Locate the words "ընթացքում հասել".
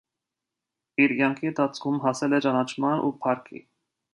1.51-2.35